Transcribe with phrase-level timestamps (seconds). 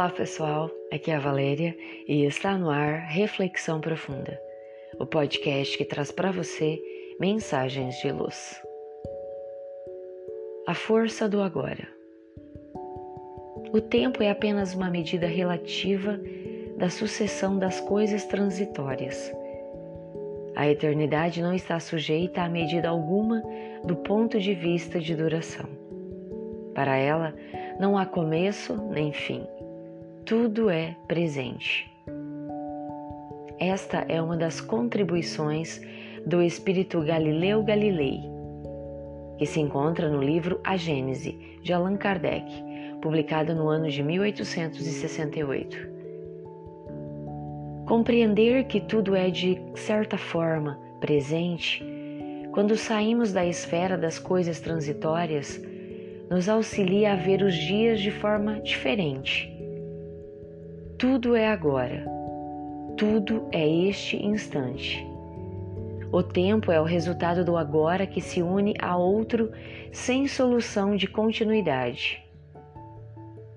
[0.00, 1.76] Olá pessoal, aqui é a Valéria
[2.08, 4.40] e está no ar Reflexão Profunda,
[4.98, 6.80] o podcast que traz para você
[7.20, 8.58] mensagens de luz.
[10.66, 11.86] A força do agora.
[13.74, 16.18] O tempo é apenas uma medida relativa
[16.78, 19.30] da sucessão das coisas transitórias.
[20.56, 23.42] A eternidade não está sujeita a medida alguma
[23.84, 25.68] do ponto de vista de duração.
[26.74, 27.34] Para ela,
[27.78, 29.46] não há começo nem fim
[30.30, 31.90] tudo é presente.
[33.58, 35.82] Esta é uma das contribuições
[36.24, 38.20] do espírito Galileu Galilei,
[39.38, 42.46] que se encontra no livro A Gênese, de Allan Kardec,
[43.02, 45.76] publicado no ano de 1868.
[47.88, 51.84] Compreender que tudo é de certa forma presente,
[52.52, 55.60] quando saímos da esfera das coisas transitórias,
[56.30, 59.58] nos auxilia a ver os dias de forma diferente
[61.00, 62.04] tudo é agora.
[62.94, 65.02] Tudo é este instante.
[66.12, 69.50] O tempo é o resultado do agora que se une a outro
[69.90, 72.22] sem solução de continuidade.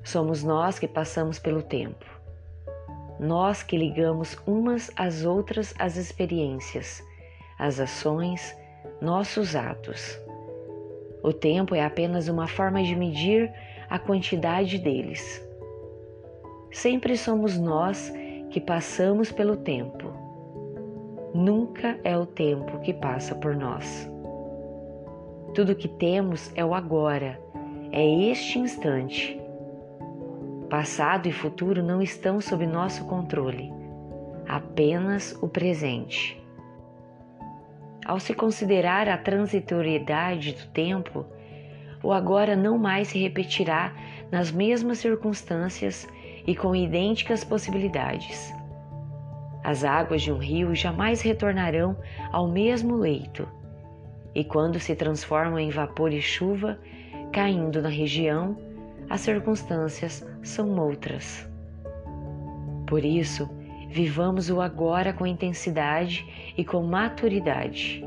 [0.05, 2.05] Somos nós que passamos pelo tempo.
[3.19, 7.03] Nós que ligamos umas às outras as experiências,
[7.59, 8.55] as ações,
[9.02, 10.17] nossos atos.
[11.21, 13.52] O tempo é apenas uma forma de medir
[13.89, 15.45] a quantidade deles.
[16.73, 18.11] Sempre somos nós
[18.49, 20.11] que passamos pelo tempo.
[21.31, 24.09] Nunca é o tempo que passa por nós.
[25.53, 27.39] Tudo que temos é o agora,
[27.91, 29.39] é este instante.
[30.67, 33.71] Passado e futuro não estão sob nosso controle,
[34.47, 36.41] apenas o presente.
[38.03, 41.23] Ao se considerar a transitoriedade do tempo,
[42.02, 43.93] o agora não mais se repetirá
[44.31, 46.08] nas mesmas circunstâncias
[46.45, 48.54] e com idênticas possibilidades.
[49.64, 51.95] As águas de um rio jamais retornarão
[52.31, 53.48] ao mesmo leito,
[54.36, 56.77] e quando se transformam em vapor e chuva,
[57.31, 58.58] caindo na região,
[59.09, 61.49] as circunstâncias são outras.
[62.86, 63.49] Por isso,
[63.89, 68.04] vivamos o agora com intensidade e com maturidade.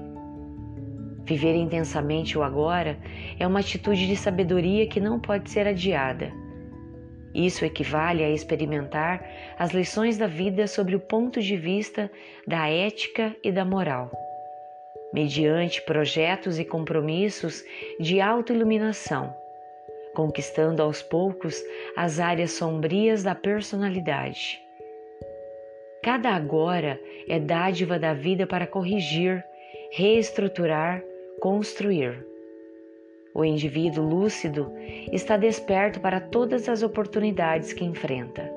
[1.25, 2.99] Viver intensamente o agora
[3.39, 6.46] é uma atitude de sabedoria que não pode ser adiada
[7.35, 9.25] isso equivale a experimentar
[9.59, 12.11] as lições da vida sobre o ponto de vista
[12.47, 14.11] da ética e da moral,
[15.13, 17.65] mediante projetos e compromissos
[18.01, 19.35] de autoiluminação,
[20.15, 21.63] conquistando aos poucos
[21.97, 24.61] as áreas sombrias da personalidade.
[26.03, 29.45] Cada agora é dádiva da vida para corrigir,
[29.91, 31.03] reestruturar,
[31.41, 32.25] construir.
[33.39, 34.73] O indivíduo lúcido
[35.13, 38.51] está desperto para todas as oportunidades que enfrenta.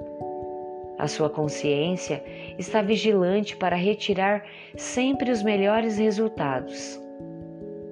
[0.98, 2.24] A sua consciência
[2.58, 4.46] está vigilante para retirar
[4.78, 6.98] sempre os melhores resultados.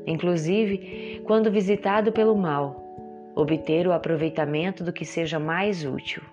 [0.06, 2.82] Inclusive, quando visitado pelo mal,
[3.36, 6.24] obter o aproveitamento do que seja mais útil.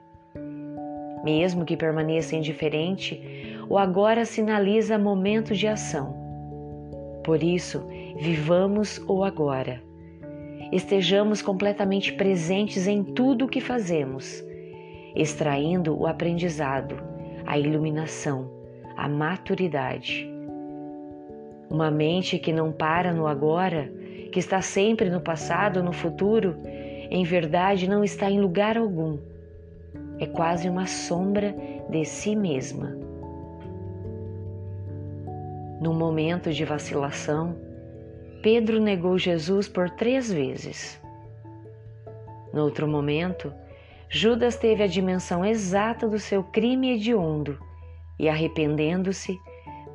[1.25, 6.15] Mesmo que permaneça indiferente, o agora sinaliza momento de ação.
[7.25, 7.85] Por isso,
[8.21, 9.83] vivamos o agora
[10.73, 14.43] estejamos completamente presentes em tudo o que fazemos,
[15.15, 16.97] extraindo o aprendizado,
[17.47, 18.51] a iluminação,
[18.97, 20.31] a maturidade.
[21.71, 23.93] Uma mente que não para no agora,
[24.33, 26.57] que está sempre no passado no futuro,
[27.11, 29.19] em verdade não está em lugar algum.
[30.19, 31.55] É quase uma sombra
[31.89, 32.97] de si mesma.
[35.81, 37.57] No momento de vacilação,
[38.45, 41.01] Pedro negou Jesus por três vezes.
[42.53, 43.51] No outro momento,
[44.07, 47.59] Judas teve a dimensão exata do seu crime hediondo
[48.19, 49.41] e, arrependendo-se,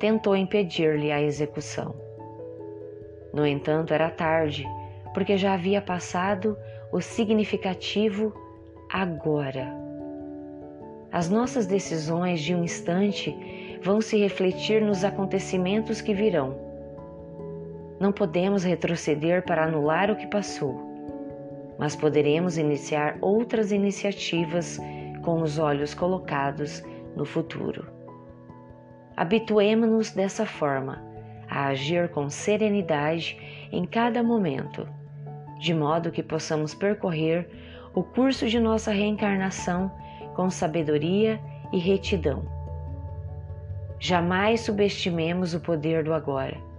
[0.00, 1.94] tentou impedir-lhe a execução.
[3.32, 4.66] No entanto, era tarde,
[5.14, 6.58] porque já havia passado
[6.90, 8.34] o significativo
[8.92, 9.72] agora.
[11.12, 13.32] As nossas decisões de um instante
[13.80, 16.68] vão se refletir nos acontecimentos que virão
[18.00, 20.74] não podemos retroceder para anular o que passou,
[21.78, 24.80] mas poderemos iniciar outras iniciativas
[25.22, 26.82] com os olhos colocados
[27.14, 27.86] no futuro.
[29.14, 31.04] Habituemo-nos dessa forma
[31.46, 33.38] a agir com serenidade
[33.70, 34.88] em cada momento,
[35.58, 37.50] de modo que possamos percorrer
[37.94, 39.92] o curso de nossa reencarnação
[40.34, 41.38] com sabedoria
[41.70, 42.44] e retidão.
[43.98, 46.69] Jamais subestimemos o poder do agora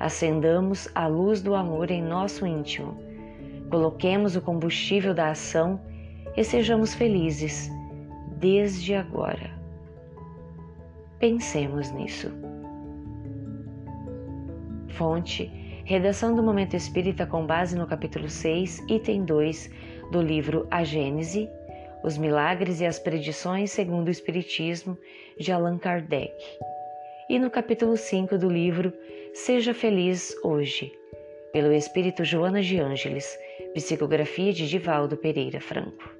[0.00, 2.96] acendamos a luz do amor em nosso íntimo,
[3.70, 5.78] coloquemos o combustível da ação
[6.36, 7.70] e sejamos felizes,
[8.38, 9.50] desde agora.
[11.18, 12.32] Pensemos nisso.
[14.88, 15.50] Fonte:
[15.84, 19.70] Redação do Momento Espírita com base no capítulo 6, item 2
[20.10, 21.48] do livro A Gênese,
[22.02, 24.96] Os Milagres e as Predições segundo o Espiritismo,
[25.38, 26.32] de Allan Kardec.
[27.30, 28.92] E no capítulo 5 do livro
[29.32, 30.90] Seja Feliz Hoje,
[31.52, 33.38] pelo Espírito Joana de Ângeles,
[33.72, 36.12] psicografia de Divaldo Pereira Franco.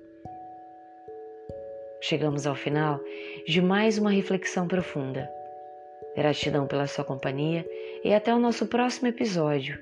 [2.01, 3.01] Chegamos ao final
[3.45, 5.29] de mais uma reflexão profunda.
[6.15, 7.69] Gratidão pela sua companhia
[8.05, 9.81] e até o nosso próximo episódio.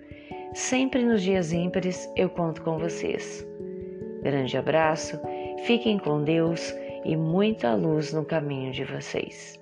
[0.55, 3.47] Sempre nos dias ímpares eu conto com vocês.
[4.23, 5.21] Grande abraço,
[5.67, 6.75] fiquem com Deus
[7.05, 9.59] e muita luz no caminho de vocês.